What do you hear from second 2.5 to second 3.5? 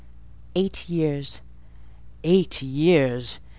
years!